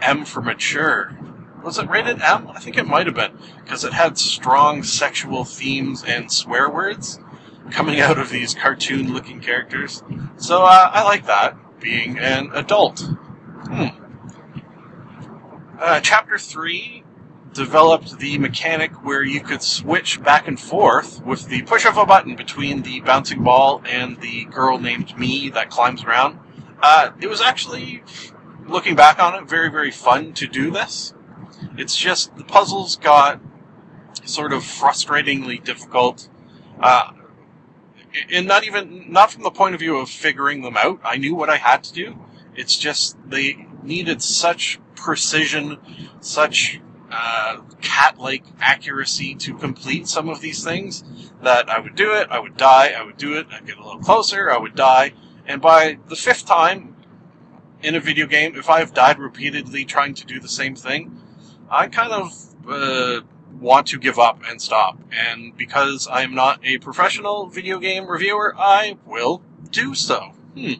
M 0.00 0.24
for 0.24 0.40
mature. 0.40 1.16
Was 1.64 1.78
it 1.78 1.88
rated 1.88 2.20
M? 2.20 2.48
I 2.48 2.60
think 2.60 2.78
it 2.78 2.86
might 2.86 3.06
have 3.06 3.16
been 3.16 3.36
because 3.64 3.82
it 3.82 3.92
had 3.92 4.16
strong 4.16 4.84
sexual 4.84 5.44
themes 5.44 6.04
and 6.04 6.30
swear 6.30 6.70
words 6.70 7.18
coming 7.70 8.00
out 8.00 8.18
of 8.18 8.30
these 8.30 8.54
cartoon-looking 8.54 9.40
characters. 9.40 10.02
So 10.36 10.62
uh, 10.62 10.90
I 10.92 11.02
like 11.04 11.26
that 11.26 11.56
being 11.80 12.18
an 12.18 12.50
adult. 12.54 13.00
Hmm. 13.00 13.88
Uh, 15.80 16.00
chapter 16.00 16.38
three 16.38 17.04
developed 17.52 18.18
the 18.18 18.36
mechanic 18.38 19.04
where 19.04 19.22
you 19.22 19.40
could 19.40 19.62
switch 19.62 20.22
back 20.22 20.48
and 20.48 20.58
forth 20.58 21.22
with 21.24 21.46
the 21.48 21.62
push 21.62 21.86
of 21.86 21.96
a 21.96 22.04
button 22.04 22.34
between 22.36 22.82
the 22.82 23.00
bouncing 23.00 23.42
ball 23.42 23.82
and 23.86 24.20
the 24.20 24.44
girl 24.46 24.78
named 24.78 25.16
Mi 25.18 25.50
that 25.50 25.70
climbs 25.70 26.02
around. 26.04 26.38
Uh, 26.82 27.10
it 27.20 27.28
was 27.28 27.40
actually, 27.40 28.02
looking 28.66 28.96
back 28.96 29.22
on 29.22 29.34
it, 29.34 29.48
very, 29.48 29.70
very 29.70 29.90
fun 29.90 30.32
to 30.34 30.46
do 30.46 30.70
this. 30.70 31.14
It's 31.76 31.96
just 31.96 32.36
the 32.36 32.44
puzzles 32.44 32.96
got 32.96 33.40
sort 34.24 34.52
of 34.52 34.62
frustratingly 34.62 35.62
difficult. 35.62 36.28
Uh, 36.80 37.12
and 38.32 38.46
not 38.46 38.64
even, 38.64 39.10
not 39.10 39.32
from 39.32 39.42
the 39.42 39.50
point 39.50 39.74
of 39.74 39.80
view 39.80 39.96
of 39.96 40.08
figuring 40.08 40.62
them 40.62 40.76
out. 40.76 41.00
I 41.04 41.16
knew 41.16 41.34
what 41.34 41.50
I 41.50 41.56
had 41.56 41.84
to 41.84 41.92
do. 41.92 42.18
It's 42.54 42.76
just 42.76 43.16
they 43.28 43.66
needed 43.82 44.22
such 44.22 44.78
precision, 44.94 45.78
such 46.20 46.80
uh, 47.10 47.60
cat-like 47.80 48.44
accuracy 48.60 49.34
to 49.36 49.56
complete 49.56 50.08
some 50.08 50.28
of 50.28 50.40
these 50.40 50.64
things 50.64 51.04
that 51.42 51.68
I 51.68 51.78
would 51.78 51.94
do 51.94 52.12
it, 52.14 52.28
I 52.30 52.38
would 52.38 52.56
die, 52.56 52.94
I 52.96 53.04
would 53.04 53.16
do 53.16 53.36
it, 53.36 53.46
I'd 53.52 53.66
get 53.66 53.76
a 53.76 53.84
little 53.84 54.00
closer, 54.00 54.50
I 54.50 54.58
would 54.58 54.74
die, 54.74 55.12
and 55.46 55.60
by 55.60 55.98
the 56.08 56.16
fifth 56.16 56.46
time 56.46 56.96
in 57.82 57.94
a 57.94 58.00
video 58.00 58.26
game, 58.26 58.56
if 58.56 58.70
I've 58.70 58.94
died 58.94 59.18
repeatedly 59.18 59.84
trying 59.84 60.14
to 60.14 60.24
do 60.24 60.40
the 60.40 60.48
same 60.48 60.74
thing, 60.74 61.20
I 61.70 61.86
kind 61.88 62.12
of 62.12 62.32
uh, 62.68 63.20
want 63.60 63.86
to 63.88 63.98
give 63.98 64.18
up 64.18 64.40
and 64.48 64.60
stop. 64.60 64.98
And 65.12 65.56
because 65.56 66.08
I'm 66.10 66.34
not 66.34 66.60
a 66.64 66.78
professional 66.78 67.46
video 67.46 67.78
game 67.78 68.06
reviewer, 68.06 68.54
I 68.56 68.96
will 69.06 69.42
do 69.70 69.94
so. 69.94 70.32
Hmm. 70.54 70.74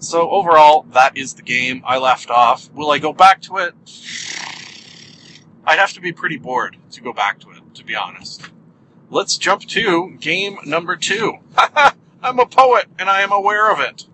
So 0.00 0.30
overall, 0.30 0.86
that 0.92 1.16
is 1.16 1.34
the 1.34 1.42
game 1.42 1.82
I 1.84 1.98
left 1.98 2.30
off. 2.30 2.70
Will 2.72 2.90
I 2.90 2.98
go 2.98 3.12
back 3.12 3.42
to 3.42 3.56
it? 3.56 3.74
I'd 5.64 5.78
have 5.78 5.92
to 5.94 6.00
be 6.00 6.12
pretty 6.12 6.38
bored 6.38 6.76
to 6.92 7.00
go 7.00 7.12
back 7.12 7.40
to 7.40 7.50
it, 7.50 7.74
to 7.74 7.84
be 7.84 7.94
honest. 7.94 8.48
Let's 9.10 9.36
jump 9.36 9.62
to 9.62 10.16
game 10.20 10.58
number 10.64 10.96
two. 10.96 11.38
I'm 12.22 12.38
a 12.38 12.46
poet 12.46 12.86
and 12.98 13.08
I 13.08 13.22
am 13.22 13.32
aware 13.32 13.72
of 13.72 13.80
it. 13.80 14.06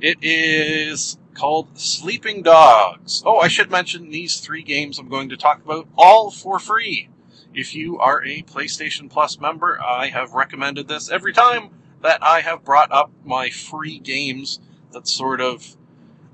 It 0.00 0.18
is 0.22 1.18
called 1.36 1.78
Sleeping 1.78 2.42
Dogs. 2.42 3.22
Oh, 3.24 3.38
I 3.38 3.48
should 3.48 3.70
mention 3.70 4.10
these 4.10 4.40
three 4.40 4.62
games 4.62 4.98
I'm 4.98 5.08
going 5.08 5.28
to 5.28 5.36
talk 5.36 5.62
about 5.62 5.86
all 5.96 6.30
for 6.30 6.58
free. 6.58 7.10
If 7.54 7.74
you 7.74 7.98
are 7.98 8.24
a 8.24 8.42
PlayStation 8.42 9.10
Plus 9.10 9.38
member, 9.38 9.78
I 9.80 10.08
have 10.08 10.32
recommended 10.32 10.88
this 10.88 11.10
every 11.10 11.32
time 11.32 11.70
that 12.02 12.22
I 12.22 12.40
have 12.40 12.64
brought 12.64 12.90
up 12.90 13.10
my 13.24 13.50
free 13.50 13.98
games. 13.98 14.60
That 14.92 15.06
sort 15.06 15.40
of 15.40 15.76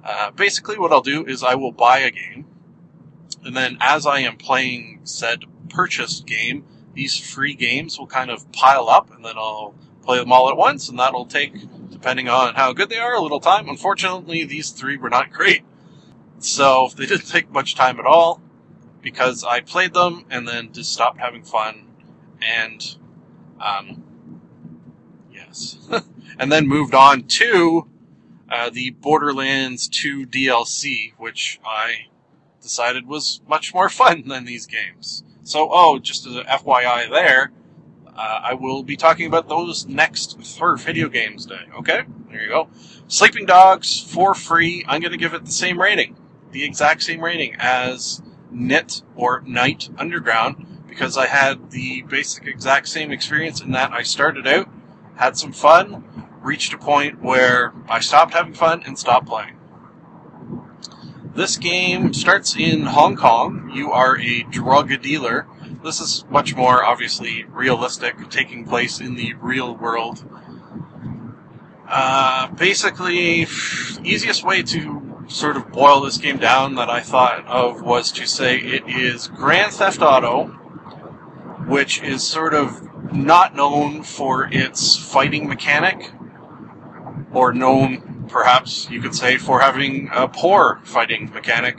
uh, 0.05 0.31
basically 0.31 0.79
what 0.79 0.93
I'll 0.93 1.01
do 1.01 1.27
is 1.27 1.43
I 1.43 1.57
will 1.57 1.73
buy 1.73 1.99
a 1.99 2.11
game, 2.11 2.47
and 3.45 3.57
then 3.57 3.79
as 3.81 4.07
I 4.07 4.21
am 4.21 4.37
playing 4.37 5.01
said 5.05 5.45
purchased 5.69 6.27
game, 6.27 6.65
these 6.95 7.19
free 7.19 7.55
games 7.55 7.99
will 7.99 8.07
kind 8.07 8.31
of 8.31 8.51
pile 8.53 8.89
up, 8.89 9.13
and 9.15 9.25
then 9.25 9.37
I'll 9.37 9.75
play 10.03 10.19
them 10.19 10.33
all 10.33 10.49
at 10.49 10.57
once, 10.57 10.89
and 10.89 10.99
that'll 10.99 11.27
take 11.27 11.55
depending 12.03 12.29
on 12.29 12.57
how 12.57 12.73
good 12.73 12.89
they 12.89 12.99
are, 12.99 13.15
a 13.15 13.21
little 13.21 13.39
time. 13.39 13.69
Unfortunately, 13.69 14.45
these 14.45 14.71
three 14.71 14.97
were 14.97 15.09
not 15.09 15.31
great. 15.31 15.63
So 16.41 16.91
they 16.97 17.07
didn't 17.07 17.29
take 17.29 17.53
much 17.53 17.77
time 17.77 18.01
at 18.01 18.07
all 18.07 18.43
because 19.01 19.45
I 19.45 19.61
played 19.61 19.95
them 19.95 20.25
and 20.29 20.49
then 20.49 20.73
just 20.73 20.93
stopped 20.93 21.21
having 21.21 21.45
fun 21.45 21.87
and, 22.41 22.97
um, 23.61 24.03
yes. 25.33 25.79
and 26.41 26.51
then 26.51 26.67
moved 26.67 26.93
on 26.93 27.23
to 27.23 27.89
uh, 28.51 28.69
the 28.69 28.91
Borderlands 28.91 29.87
2 29.87 30.27
DLC, 30.27 31.13
which 31.19 31.61
I 31.65 32.07
decided 32.61 33.07
was 33.07 33.43
much 33.47 33.73
more 33.73 33.89
fun 33.89 34.27
than 34.27 34.45
these 34.45 34.67
games. 34.67 35.23
So, 35.45 35.69
oh, 35.71 36.01
just 36.01 36.27
as 36.27 36.35
a 36.35 36.43
FYI 36.43 37.09
there, 37.09 37.53
uh, 38.17 38.41
I 38.45 38.55
will 38.55 38.83
be 38.83 38.97
talking 38.97 39.27
about 39.27 39.49
those 39.49 39.87
next 39.87 40.43
for 40.43 40.77
Video 40.77 41.09
Games 41.09 41.47
Day. 41.47 41.63
Okay, 41.79 42.03
there 42.31 42.43
you 42.43 42.49
go. 42.49 42.69
Sleeping 43.09 43.47
Dogs 43.47 44.01
for 44.01 44.35
free. 44.35 44.85
I'm 44.87 45.01
going 45.01 45.13
to 45.13 45.19
give 45.19 45.35
it 45.35 45.45
the 45.45 45.53
same 45.53 45.81
rating, 45.81 46.17
the 46.51 46.65
exact 46.65 47.03
same 47.03 47.23
rating 47.23 47.57
as 47.59 48.23
Knit 48.51 49.03
or 49.17 49.41
Night 49.47 49.89
Underground, 49.99 50.85
because 50.89 51.17
I 51.17 51.27
had 51.27 51.71
the 51.71 52.03
basic 52.03 52.47
exact 52.47 52.89
same 52.89 53.13
experience 53.13 53.63
in 53.63 53.71
that 53.73 53.93
I 53.93 54.03
started 54.03 54.47
out, 54.47 54.69
had 55.17 55.39
some 55.39 55.53
fun, 55.53 56.05
reached 56.43 56.75
a 56.75 56.79
point 56.79 57.23
where 57.23 57.73
I 57.89 58.01
stopped 58.01 58.35
having 58.35 58.55
fun 58.55 58.83
and 58.85 58.99
stopped 58.99 59.27
playing. 59.27 59.57
This 61.35 61.57
game 61.57 62.13
starts 62.13 62.57
in 62.57 62.83
Hong 62.83 63.17
Kong. 63.17 63.71
You 63.73 63.91
are 63.91 64.19
a 64.19 64.43
drug 64.43 65.01
dealer 65.01 65.47
this 65.83 66.01
is 66.01 66.25
much 66.31 66.55
more 66.55 66.85
obviously 66.85 67.45
realistic, 67.45 68.29
taking 68.31 68.65
place 68.65 69.01
in 69.01 69.15
the 69.15 69.35
real 69.35 69.75
world. 69.77 70.25
Uh, 71.89 72.49
basically, 72.49 73.47
easiest 74.03 74.45
way 74.45 74.63
to 74.63 75.25
sort 75.29 75.57
of 75.57 75.71
boil 75.71 76.01
this 76.01 76.19
game 76.19 76.39
down 76.39 76.75
that 76.77 76.89
I 76.89 77.01
thought 77.01 77.47
of 77.47 77.83
was 77.83 78.13
to 78.13 78.27
say 78.27 78.59
it 78.59 78.89
is 78.89 79.29
Grand 79.29 79.73
Theft 79.73 80.01
Auto, 80.01 80.47
which 81.67 82.03
is 82.03 82.27
sort 82.27 82.55
of 82.55 82.89
not 83.13 83.55
known 83.55 84.03
for 84.03 84.49
its 84.51 84.97
fighting 84.97 85.49
mechanic, 85.49 86.13
or 87.33 87.53
known, 87.53 88.27
perhaps 88.29 88.89
you 88.91 89.01
could 89.01 89.15
say, 89.15 89.37
for 89.37 89.61
having 89.61 90.09
a 90.13 90.29
poor 90.29 90.81
fighting 90.85 91.31
mechanic. 91.33 91.77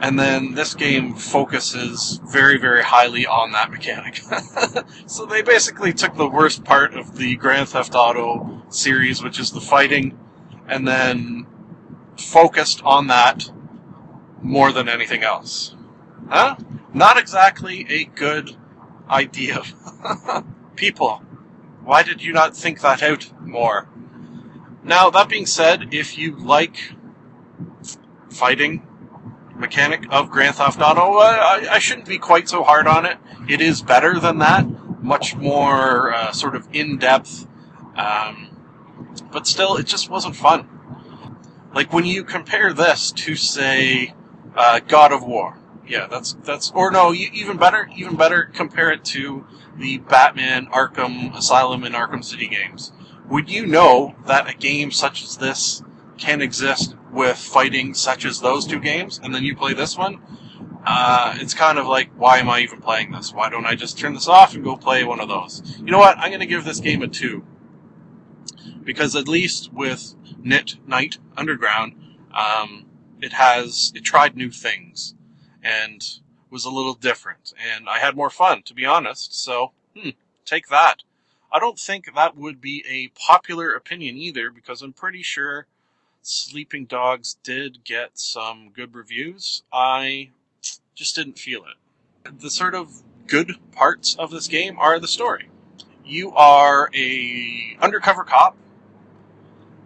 And 0.00 0.18
then 0.18 0.54
this 0.54 0.74
game 0.74 1.14
focuses 1.14 2.20
very, 2.24 2.58
very 2.58 2.82
highly 2.82 3.26
on 3.26 3.52
that 3.52 3.70
mechanic. 3.70 4.20
so 5.06 5.24
they 5.24 5.42
basically 5.42 5.92
took 5.92 6.14
the 6.14 6.28
worst 6.28 6.64
part 6.64 6.94
of 6.94 7.16
the 7.16 7.36
Grand 7.36 7.68
Theft 7.68 7.94
Auto 7.94 8.62
series, 8.68 9.22
which 9.22 9.38
is 9.38 9.50
the 9.50 9.60
fighting, 9.60 10.18
and 10.68 10.86
then 10.86 11.46
focused 12.16 12.82
on 12.82 13.06
that 13.08 13.50
more 14.42 14.72
than 14.72 14.88
anything 14.88 15.22
else. 15.22 15.74
Huh? 16.28 16.56
Not 16.92 17.18
exactly 17.18 17.86
a 17.88 18.04
good 18.04 18.56
idea. 19.08 19.62
People, 20.76 21.22
why 21.82 22.02
did 22.02 22.22
you 22.22 22.32
not 22.32 22.56
think 22.56 22.80
that 22.80 23.02
out 23.02 23.30
more? 23.40 23.88
Now, 24.82 25.08
that 25.10 25.28
being 25.28 25.46
said, 25.46 25.94
if 25.94 26.18
you 26.18 26.36
like 26.36 26.92
fighting, 28.30 28.86
mechanic 29.56 30.06
of 30.10 30.30
Grand 30.30 30.56
Theft 30.56 30.80
Auto, 30.80 31.18
I, 31.18 31.66
I, 31.70 31.78
shouldn't 31.78 32.08
be 32.08 32.18
quite 32.18 32.48
so 32.48 32.62
hard 32.62 32.86
on 32.86 33.06
it. 33.06 33.18
It 33.48 33.60
is 33.60 33.82
better 33.82 34.18
than 34.18 34.38
that, 34.38 34.66
much 35.02 35.36
more 35.36 36.12
uh, 36.12 36.32
sort 36.32 36.54
of 36.56 36.68
in 36.72 36.98
depth, 36.98 37.46
um, 37.96 38.56
but 39.30 39.46
still, 39.46 39.76
it 39.76 39.86
just 39.86 40.10
wasn't 40.10 40.36
fun. 40.36 40.68
Like 41.74 41.92
when 41.92 42.04
you 42.04 42.24
compare 42.24 42.72
this 42.72 43.12
to, 43.12 43.34
say, 43.34 44.14
uh, 44.56 44.80
God 44.80 45.12
of 45.12 45.24
War, 45.24 45.58
yeah, 45.86 46.06
that's 46.06 46.34
that's 46.44 46.70
or 46.70 46.90
no, 46.90 47.12
even 47.12 47.56
better, 47.56 47.88
even 47.96 48.16
better, 48.16 48.44
compare 48.44 48.90
it 48.90 49.04
to 49.06 49.46
the 49.76 49.98
Batman 49.98 50.66
Arkham 50.66 51.36
Asylum 51.36 51.84
and 51.84 51.94
Arkham 51.94 52.24
City 52.24 52.46
games. 52.46 52.92
Would 53.28 53.50
you 53.50 53.66
know 53.66 54.14
that 54.26 54.48
a 54.48 54.54
game 54.56 54.90
such 54.90 55.22
as 55.22 55.36
this 55.36 55.82
can 56.16 56.40
exist 56.40 56.94
with 57.14 57.38
fighting 57.38 57.94
such 57.94 58.24
as 58.24 58.40
those 58.40 58.66
two 58.66 58.80
games, 58.80 59.20
and 59.22 59.34
then 59.34 59.44
you 59.44 59.56
play 59.56 59.72
this 59.72 59.96
one, 59.96 60.20
uh, 60.86 61.34
it's 61.38 61.54
kind 61.54 61.78
of 61.78 61.86
like, 61.86 62.10
why 62.16 62.38
am 62.38 62.50
I 62.50 62.60
even 62.60 62.80
playing 62.80 63.12
this? 63.12 63.32
Why 63.32 63.48
don't 63.48 63.64
I 63.64 63.74
just 63.74 63.98
turn 63.98 64.12
this 64.12 64.28
off 64.28 64.54
and 64.54 64.62
go 64.62 64.76
play 64.76 65.04
one 65.04 65.20
of 65.20 65.28
those? 65.28 65.62
You 65.78 65.90
know 65.90 65.98
what? 65.98 66.18
I'm 66.18 66.30
going 66.30 66.40
to 66.40 66.46
give 66.46 66.64
this 66.64 66.80
game 66.80 67.02
a 67.02 67.08
two. 67.08 67.44
Because 68.82 69.16
at 69.16 69.28
least 69.28 69.72
with 69.72 70.14
Knit 70.42 70.76
Night 70.86 71.16
Underground, 71.36 71.94
um, 72.32 72.84
it 73.22 73.32
has, 73.32 73.92
it 73.94 74.04
tried 74.04 74.36
new 74.36 74.50
things 74.50 75.14
and 75.62 76.04
was 76.50 76.66
a 76.66 76.70
little 76.70 76.94
different. 76.94 77.54
And 77.74 77.88
I 77.88 77.98
had 77.98 78.14
more 78.14 78.28
fun, 78.28 78.62
to 78.64 78.74
be 78.74 78.84
honest. 78.84 79.42
So, 79.42 79.72
hmm, 79.96 80.10
take 80.44 80.68
that. 80.68 80.96
I 81.50 81.58
don't 81.60 81.78
think 81.78 82.14
that 82.14 82.36
would 82.36 82.60
be 82.60 82.84
a 82.86 83.08
popular 83.18 83.72
opinion 83.72 84.16
either, 84.18 84.50
because 84.50 84.82
I'm 84.82 84.92
pretty 84.92 85.22
sure 85.22 85.66
Sleeping 86.26 86.86
Dogs 86.86 87.36
did 87.42 87.84
get 87.84 88.18
some 88.18 88.70
good 88.74 88.94
reviews. 88.94 89.62
I 89.70 90.30
just 90.94 91.14
didn't 91.14 91.38
feel 91.38 91.64
it. 91.64 92.40
The 92.40 92.48
sort 92.48 92.74
of 92.74 93.02
good 93.26 93.56
parts 93.72 94.16
of 94.18 94.30
this 94.30 94.48
game 94.48 94.78
are 94.78 94.98
the 94.98 95.06
story. 95.06 95.50
You 96.02 96.32
are 96.32 96.88
a 96.94 97.76
undercover 97.78 98.24
cop 98.24 98.56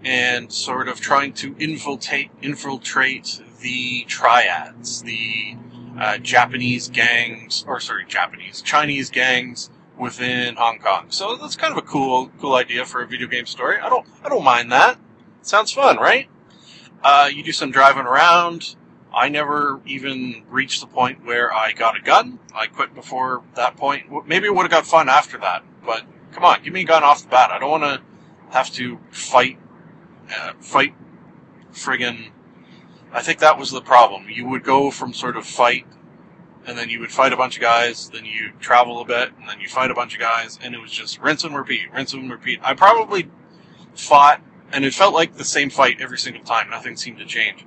and 0.05 0.53
sort 0.53 0.87
of 0.87 1.01
trying 1.01 1.33
to 1.35 1.57
infiltrate 1.59 2.31
infiltrate 2.41 3.41
the 3.61 4.05
triads, 4.05 5.03
the 5.03 5.57
uh, 5.99 6.19
Japanese 6.19 6.87
gangs, 6.87 7.65
or 7.67 7.81
sorry, 7.81 8.05
Japanese 8.07 8.63
Chinese 8.63 9.11
gangs 9.11 9.71
within 9.99 10.55
Hong 10.55 10.79
Kong. 10.79 11.07
So 11.11 11.37
that's 11.37 11.57
kind 11.57 11.73
of 11.73 11.79
a 11.79 11.87
cool 11.87 12.31
cool 12.39 12.55
idea 12.55 12.85
for 12.85 13.03
a 13.03 13.09
video 13.09 13.27
game 13.27 13.47
story. 13.47 13.81
I 13.81 13.89
don't 13.89 14.07
I 14.23 14.29
don't 14.29 14.45
mind 14.45 14.71
that. 14.71 14.99
Sounds 15.49 15.73
fun, 15.73 15.97
right? 15.97 16.29
Uh, 17.03 17.31
you 17.33 17.43
do 17.43 17.53
some 17.53 17.71
driving 17.71 18.05
around. 18.05 18.77
I 19.15 19.31
never 19.31 19.81
even 19.87 20.45
reached 20.51 20.83
the 20.83 20.87
point 20.87 21.25
where 21.25 21.51
I 21.51 21.73
got 21.73 21.97
a 21.97 22.03
gun. 22.03 22.39
I 22.55 22.67
quit 22.67 22.95
before 22.95 23.43
that 23.55 23.77
point. 23.77 24.05
Maybe 24.27 24.47
it 24.47 24.55
would 24.55 24.65
have 24.65 24.71
got 24.71 24.87
fun 24.87 25.09
after 25.09 25.39
that, 25.39 25.65
but 25.87 26.03
come 26.33 26.45
on, 26.45 26.63
give 26.63 26.75
me 26.75 26.83
a 26.83 26.85
gun 26.85 27.03
off 27.03 27.23
the 27.23 27.29
bat. 27.29 27.51
I 27.51 27.59
don't 27.59 27.71
want 27.71 27.85
to 27.85 28.03
have 28.55 28.71
to 28.73 28.99
fight, 29.11 29.59
uh, 30.31 30.53
fight 30.61 30.95
friggin' 31.73 32.31
I 33.11 33.23
think 33.23 33.39
that 33.39 33.59
was 33.59 33.71
the 33.71 33.81
problem. 33.81 34.29
You 34.29 34.47
would 34.49 34.63
go 34.63 34.91
from 34.91 35.15
sort 35.15 35.39
of 35.39 35.47
fight, 35.47 35.87
and 36.67 36.77
then 36.77 36.91
you 36.91 37.01
would 37.01 37.11
fight 37.11 37.33
a 37.33 37.39
bunch 37.39 37.57
of 37.57 37.63
guys, 37.63 38.11
then 38.11 38.27
you 38.27 38.53
travel 38.61 39.01
a 39.01 39.05
bit, 39.07 39.31
and 39.41 39.49
then 39.49 39.61
you 39.61 39.69
fight 39.69 39.91
a 39.91 39.95
bunch 39.95 40.13
of 40.13 40.21
guys, 40.21 40.59
and 40.63 40.75
it 40.75 40.79
was 40.79 40.91
just 40.91 41.19
rinse 41.21 41.43
and 41.43 41.57
repeat, 41.57 41.91
rinse 41.91 42.13
and 42.13 42.31
repeat. 42.31 42.61
I 42.63 42.75
probably 42.75 43.31
fought, 43.95 44.43
and 44.73 44.85
it 44.85 44.95
felt 44.95 45.15
like 45.15 45.35
the 45.35 45.45
same 45.45 45.71
fight 45.71 46.01
every 46.01 46.19
single 46.19 46.43
time. 46.45 46.71
Nothing 46.71 46.97
seemed 46.97 47.19
to 47.19 47.25
change. 47.27 47.65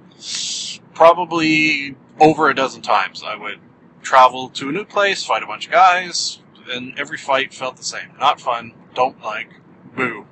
Probably 0.93 1.95
over 2.19 2.49
a 2.49 2.55
dozen 2.55 2.81
times. 2.81 3.23
I 3.25 3.35
would 3.35 3.59
travel 4.01 4.49
to 4.49 4.69
a 4.69 4.71
new 4.71 4.85
place, 4.85 5.23
fight 5.23 5.43
a 5.43 5.47
bunch 5.47 5.65
of 5.67 5.71
guys, 5.71 6.39
and 6.69 6.97
every 6.99 7.17
fight 7.17 7.53
felt 7.53 7.77
the 7.77 7.83
same. 7.83 8.09
Not 8.19 8.39
fun, 8.41 8.73
don't 8.93 9.21
like, 9.21 9.49
boo. 9.95 10.25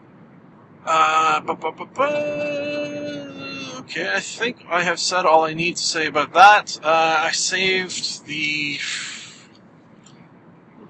Uh, 0.85 1.39
bu- 1.41 1.55
bu- 1.55 1.71
bu- 1.71 2.01
okay, 3.79 4.13
I 4.15 4.19
think 4.19 4.65
I 4.69 4.83
have 4.83 4.99
said 4.99 5.25
all 5.25 5.45
I 5.45 5.53
need 5.53 5.75
to 5.77 5.83
say 5.83 6.07
about 6.07 6.33
that. 6.33 6.79
Uh, 6.83 7.23
I 7.25 7.31
saved 7.31 8.25
the. 8.25 8.79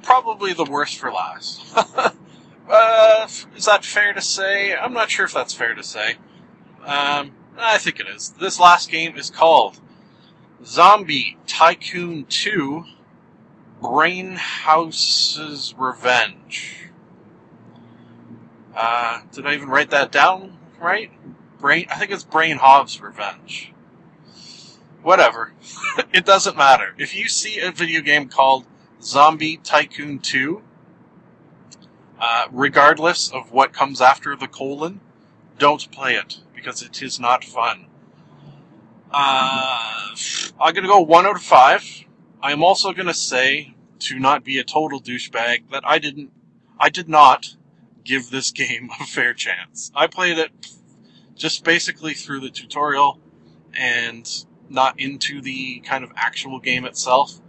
Probably 0.03 0.53
the 0.53 0.65
worst 0.65 0.97
for 0.97 1.11
last. 1.11 1.61
uh, 2.69 3.27
is 3.55 3.65
that 3.65 3.83
fair 3.83 4.13
to 4.13 4.21
say? 4.21 4.75
I'm 4.75 4.93
not 4.93 5.09
sure 5.09 5.25
if 5.25 5.33
that's 5.33 5.53
fair 5.53 5.73
to 5.73 5.83
say. 5.83 6.15
Um, 6.85 7.31
I 7.57 7.77
think 7.77 7.99
it 7.99 8.07
is. 8.07 8.29
This 8.39 8.59
last 8.59 8.89
game 8.89 9.17
is 9.17 9.29
called 9.29 9.79
Zombie 10.63 11.37
Tycoon 11.47 12.25
2 12.25 12.85
Brain 13.81 14.35
House's 14.35 15.73
Revenge. 15.77 16.89
Uh, 18.75 19.21
did 19.31 19.45
I 19.45 19.55
even 19.55 19.69
write 19.69 19.89
that 19.89 20.11
down 20.11 20.59
right? 20.79 21.11
Brain, 21.59 21.87
I 21.89 21.95
think 21.95 22.11
it's 22.11 22.23
Brain 22.23 22.57
Hobbs 22.57 23.01
Revenge. 23.01 23.73
Whatever. 25.01 25.53
it 26.13 26.25
doesn't 26.25 26.57
matter. 26.57 26.95
If 26.97 27.15
you 27.15 27.27
see 27.27 27.59
a 27.59 27.71
video 27.71 28.01
game 28.01 28.29
called 28.29 28.65
Zombie 29.01 29.57
Tycoon 29.57 30.19
2, 30.19 30.61
uh, 32.19 32.45
regardless 32.51 33.31
of 33.31 33.51
what 33.51 33.73
comes 33.73 34.01
after 34.01 34.35
the 34.35 34.47
colon, 34.47 34.99
don't 35.57 35.91
play 35.91 36.15
it 36.15 36.39
because 36.53 36.81
it 36.81 37.01
is 37.01 37.19
not 37.19 37.43
fun. 37.43 37.85
Uh, 39.11 40.15
I'm 40.61 40.73
gonna 40.73 40.87
go 40.87 40.99
one 40.99 41.25
out 41.25 41.35
of 41.35 41.41
five. 41.41 41.83
I 42.41 42.51
am 42.51 42.63
also 42.63 42.93
gonna 42.93 43.13
say, 43.13 43.73
to 43.99 44.19
not 44.19 44.43
be 44.43 44.59
a 44.59 44.63
total 44.63 45.01
douchebag, 45.01 45.71
that 45.71 45.83
I 45.85 45.97
didn't, 45.99 46.31
I 46.79 46.89
did 46.89 47.09
not 47.09 47.55
give 48.03 48.29
this 48.29 48.51
game 48.63 48.89
a 48.99 49.05
fair 49.05 49.33
chance. 49.33 49.91
I 49.95 50.07
played 50.07 50.37
it 50.37 50.51
just 51.35 51.63
basically 51.63 52.13
through 52.13 52.41
the 52.41 52.49
tutorial 52.49 53.19
and 53.73 54.45
not 54.69 54.99
into 54.99 55.41
the 55.41 55.79
kind 55.79 56.03
of 56.03 56.11
actual 56.15 56.59
game 56.59 56.85
itself. 56.85 57.39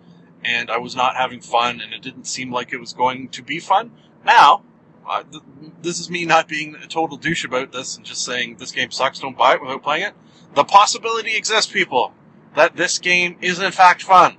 And 0.42 0.70
I 0.70 0.78
was 0.78 0.96
not 0.96 1.16
having 1.16 1.42
fun, 1.42 1.82
and 1.82 1.92
it 1.92 2.00
didn't 2.00 2.24
seem 2.24 2.50
like 2.50 2.72
it 2.72 2.78
was 2.78 2.94
going 2.94 3.28
to 3.30 3.42
be 3.42 3.60
fun. 3.60 3.90
Now, 4.24 4.62
uh, 5.08 5.22
th- 5.30 5.42
this 5.82 5.98
is 5.98 6.10
me 6.10 6.24
not 6.24 6.48
being 6.48 6.76
a 6.76 6.86
total 6.86 7.16
douche 7.16 7.44
about 7.44 7.72
this 7.72 7.96
and 7.96 8.04
just 8.04 8.24
saying 8.24 8.56
this 8.56 8.72
game 8.72 8.90
sucks, 8.90 9.18
don't 9.18 9.36
buy 9.36 9.54
it 9.54 9.62
without 9.62 9.82
playing 9.82 10.04
it. 10.04 10.14
The 10.54 10.64
possibility 10.64 11.36
exists, 11.36 11.70
people, 11.70 12.12
that 12.54 12.76
this 12.76 12.98
game 12.98 13.36
is 13.40 13.58
in 13.60 13.72
fact 13.72 14.02
fun. 14.02 14.36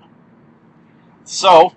So, 1.24 1.74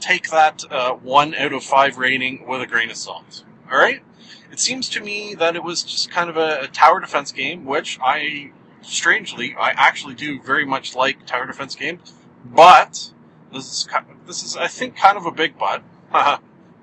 take 0.00 0.30
that 0.30 0.64
uh, 0.70 0.94
one 0.94 1.34
out 1.34 1.52
of 1.52 1.62
five 1.62 1.98
rating 1.98 2.46
with 2.46 2.62
a 2.62 2.66
grain 2.66 2.90
of 2.90 2.96
salt. 2.96 3.44
All 3.70 3.78
right. 3.78 4.02
It 4.50 4.58
seems 4.58 4.88
to 4.90 5.00
me 5.00 5.34
that 5.34 5.54
it 5.54 5.62
was 5.62 5.82
just 5.82 6.10
kind 6.10 6.28
of 6.28 6.36
a, 6.36 6.62
a 6.62 6.66
tower 6.66 7.00
defense 7.00 7.30
game, 7.30 7.64
which 7.64 7.98
I, 8.02 8.50
strangely, 8.82 9.54
I 9.58 9.70
actually 9.70 10.14
do 10.14 10.40
very 10.42 10.64
much 10.64 10.96
like 10.96 11.24
tower 11.26 11.46
defense 11.46 11.76
games. 11.76 12.12
But 12.44 13.12
this 13.52 13.66
is 13.66 13.88
this 14.26 14.42
is 14.42 14.56
I 14.56 14.66
think 14.66 14.96
kind 14.96 15.16
of 15.16 15.26
a 15.26 15.30
big 15.30 15.54
but, 15.58 15.82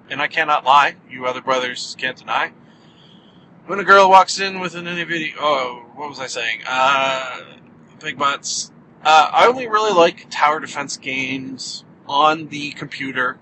and 0.10 0.22
I 0.22 0.28
cannot 0.28 0.66
lie. 0.66 0.96
You 1.10 1.26
other 1.26 1.42
brothers 1.42 1.96
can't 1.98 2.18
deny. 2.18 2.52
When 3.66 3.80
a 3.80 3.84
girl 3.84 4.10
walks 4.10 4.40
in 4.40 4.60
with 4.60 4.76
an 4.76 4.86
video, 4.86 5.36
oh, 5.40 5.86
what 5.96 6.10
was 6.10 6.20
I 6.20 6.28
saying? 6.28 6.62
Uh, 6.66 7.42
big 8.00 8.18
butts. 8.18 8.72
Uh, 9.04 9.30
I 9.32 9.48
only 9.48 9.68
really 9.68 9.94
like 9.94 10.28
tower 10.30 10.60
defense 10.60 10.98
games 10.98 11.84
on 12.08 12.48
the 12.48 12.72
computer 12.72 13.38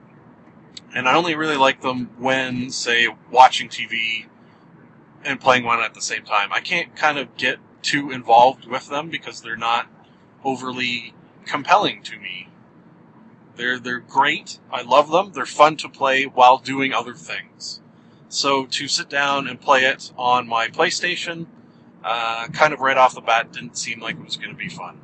and 0.96 1.10
I 1.10 1.16
only 1.16 1.36
really 1.36 1.58
like 1.58 1.82
them 1.82 2.10
when, 2.18 2.72
say, 2.72 3.10
watching 3.30 3.68
TV 3.68 4.26
and 5.26 5.42
playing 5.42 5.66
one 5.66 5.82
at 5.82 5.94
the 5.94 6.02
same 6.02 6.24
time. 6.24 6.54
I 6.54 6.62
can't 6.62 6.96
kind 6.96 7.20
of 7.20 7.36
get 7.36 7.60
too 7.82 8.12
involved 8.12 8.66
with 8.66 8.88
them 8.88 9.10
because 9.10 9.42
they're 9.42 9.58
not 9.58 9.88
overly 10.44 11.14
compelling 11.46 12.02
to 12.04 12.18
me. 12.18 12.48
They're 13.56 13.80
they're 13.80 14.00
great. 14.00 14.60
I 14.72 14.82
love 14.82 15.12
them. 15.12 15.32
They're 15.34 15.46
fun 15.46 15.78
to 15.78 15.90
play 15.90 16.26
while 16.26 16.58
doing 16.58 16.94
other 16.94 17.14
things. 17.14 17.82
So 18.30 18.66
to 18.66 18.88
sit 18.88 19.10
down 19.10 19.48
and 19.48 19.60
play 19.62 19.86
it 19.86 20.12
on 20.18 20.48
my 20.48 20.68
PlayStation, 20.68 21.46
uh, 22.04 22.48
kind 22.50 22.74
of 22.74 22.80
right 22.80 22.98
off 22.98 23.16
the 23.16 23.22
bat, 23.22 23.54
didn't 23.54 23.78
seem 23.78 24.02
like 24.02 24.18
it 24.18 24.26
was 24.26 24.36
going 24.36 24.50
to 24.50 24.56
be 24.56 24.70
fun. 24.70 25.00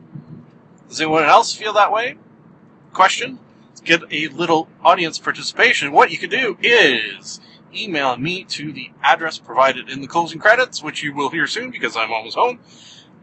Does 0.89 0.99
anyone 0.99 1.23
else 1.23 1.55
feel 1.55 1.73
that 1.73 1.91
way? 1.91 2.17
Question? 2.91 3.39
get 3.83 4.01
a 4.11 4.27
little 4.29 4.67
audience 4.83 5.17
participation, 5.17 5.91
what 5.91 6.11
you 6.11 6.17
can 6.17 6.29
do 6.29 6.57
is 6.61 7.39
email 7.73 8.17
me 8.17 8.43
to 8.43 8.71
the 8.71 8.91
address 9.01 9.37
provided 9.37 9.89
in 9.89 10.01
the 10.01 10.07
closing 10.07 10.39
credits, 10.39 10.83
which 10.83 11.03
you 11.03 11.13
will 11.13 11.29
hear 11.29 11.47
soon 11.47 11.71
because 11.71 11.95
I'm 11.95 12.11
almost 12.11 12.35
home, 12.35 12.59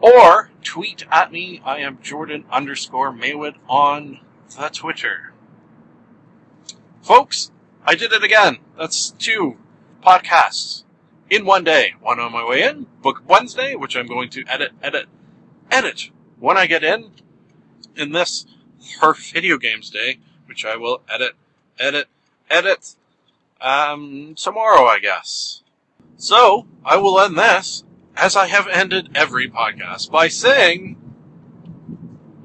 or 0.01 0.51
tweet 0.63 1.05
at 1.11 1.33
me. 1.33 1.61
I 1.65 1.79
am 1.79 1.99
Jordan 2.03 2.45
underscore 2.51 3.13
Maywood 3.13 3.57
on 3.69 4.21
the 4.57 4.69
Twitter. 4.69 5.33
Folks, 7.03 7.51
I 7.85 7.95
did 7.95 8.13
it 8.13 8.23
again. 8.23 8.59
That's 8.77 9.11
two 9.11 9.57
podcasts 10.05 10.85
in 11.31 11.45
one 11.45 11.65
day. 11.65 11.95
One 12.01 12.21
on 12.21 12.33
my 12.33 12.47
way 12.47 12.63
in, 12.63 12.87
Book 13.03 13.23
Wednesday, 13.27 13.75
which 13.75 13.97
I'm 13.97 14.07
going 14.07 14.31
to 14.31 14.45
edit, 14.47 14.73
edit, 14.83 15.07
edit 15.71 16.11
when 16.39 16.57
I 16.57 16.67
get 16.67 16.85
in. 16.85 17.11
In 17.97 18.13
this, 18.13 18.47
her 19.01 19.13
video 19.15 19.59
games 19.59 19.91
day, 19.91 20.19
which 20.47 20.65
I 20.65 20.77
will 20.77 21.03
edit, 21.13 21.33
edit, 21.79 22.07
edit, 22.49 22.95
um, 23.61 24.35
tomorrow, 24.37 24.85
I 24.85 25.01
guess. 25.01 25.63
So, 26.17 26.67
I 26.85 26.97
will 26.97 27.21
end 27.21 27.37
this, 27.37 27.85
as 28.17 28.37
I 28.37 28.47
have 28.47 28.69
ended 28.69 29.11
every 29.15 29.51
podcast, 29.51 30.11
by 30.11 30.29
saying, 30.29 30.97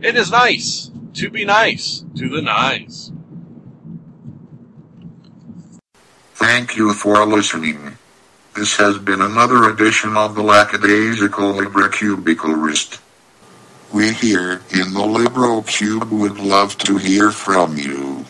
it 0.02 0.16
is 0.16 0.32
nice 0.32 0.92
to 1.14 1.30
be 1.30 1.46
nice 1.46 2.04
to 2.16 2.30
the 2.30 2.42
nice. 2.42 3.12
Thank 6.36 6.76
you 6.76 6.94
for 6.94 7.26
listening. 7.26 7.98
This 8.56 8.76
has 8.78 8.98
been 8.98 9.22
another 9.22 9.70
edition 9.70 10.18
of 10.18 10.36
the 10.36 10.44
Lackadaisical 10.44 11.54
Librocubicularist. 11.54 13.00
We 13.92 14.14
here 14.14 14.62
in 14.72 14.94
the 14.94 15.06
Libro 15.06 15.62
Cube 15.62 16.12
would 16.12 16.40
love 16.40 16.78
to 16.80 16.98
hear 16.98 17.32
from 17.32 17.78
you. 17.78 18.26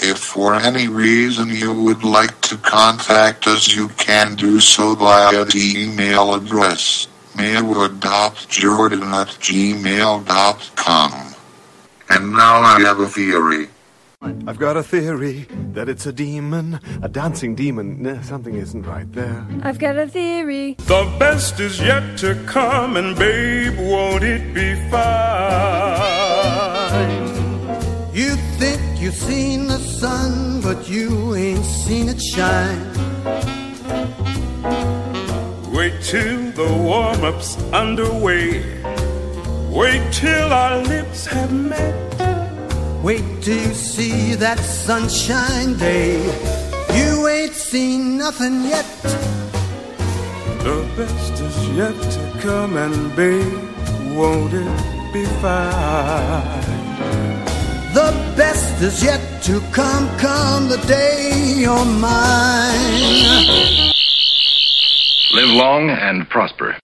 If 0.00 0.18
for 0.18 0.54
any 0.54 0.88
reason 0.88 1.48
you 1.48 1.72
would 1.72 2.04
like 2.04 2.40
to 2.42 2.56
contact 2.58 3.46
us, 3.46 3.74
you 3.74 3.88
can 3.88 4.34
do 4.34 4.60
so 4.60 4.94
via 4.94 5.44
the 5.44 5.74
email 5.76 6.34
address 6.34 7.08
maywood.jordan 7.36 9.02
at 9.02 9.28
gmail.com. 9.28 11.31
And 12.14 12.32
now 12.32 12.60
I 12.60 12.78
have 12.80 13.00
a 13.00 13.08
theory. 13.08 13.68
I've 14.20 14.58
got 14.58 14.76
a 14.76 14.82
theory 14.82 15.46
that 15.72 15.88
it's 15.88 16.04
a 16.04 16.12
demon, 16.12 16.78
a 17.00 17.08
dancing 17.08 17.54
demon. 17.54 18.02
Nah, 18.02 18.20
something 18.20 18.54
isn't 18.54 18.82
right 18.82 19.10
there. 19.14 19.46
I've 19.62 19.78
got 19.78 19.96
a 19.96 20.06
theory. 20.06 20.74
The 20.74 21.10
best 21.18 21.58
is 21.58 21.80
yet 21.80 22.18
to 22.18 22.34
come, 22.44 22.98
and 22.98 23.16
babe, 23.16 23.78
won't 23.78 24.24
it 24.24 24.52
be 24.52 24.74
fine? 24.90 25.00
You 28.12 28.36
think 28.60 28.82
you've 29.00 29.14
seen 29.14 29.68
the 29.68 29.78
sun, 29.78 30.60
but 30.60 30.86
you 30.90 31.34
ain't 31.34 31.64
seen 31.64 32.10
it 32.10 32.20
shine. 32.20 32.92
Wait 35.72 35.94
till 36.02 36.50
the 36.52 36.68
warm 36.76 37.24
up's 37.24 37.56
underway. 37.72 38.81
Wait 39.72 40.12
till 40.12 40.52
our 40.52 40.82
lips 40.82 41.24
have 41.24 41.50
met. 41.50 41.94
Wait 43.02 43.24
till 43.40 43.56
you 43.56 43.72
see 43.72 44.34
that 44.34 44.58
sunshine 44.58 45.78
day. 45.78 46.20
You 46.94 47.26
ain't 47.26 47.54
seen 47.54 48.18
nothing 48.18 48.64
yet. 48.64 48.84
The 50.62 50.86
best 50.94 51.40
is 51.40 51.68
yet 51.70 51.96
to 52.16 52.40
come, 52.42 52.76
and 52.76 53.16
babe, 53.16 53.64
won't 54.14 54.52
it 54.52 55.12
be 55.14 55.24
fine? 55.40 56.52
The 57.94 58.12
best 58.36 58.82
is 58.82 59.02
yet 59.02 59.42
to 59.44 59.58
come, 59.72 60.06
come 60.18 60.68
the 60.68 60.76
day 60.86 61.32
you're 61.56 61.86
mine. 61.86 62.82
Live 65.32 65.50
long 65.56 65.88
and 65.88 66.28
prosper. 66.28 66.81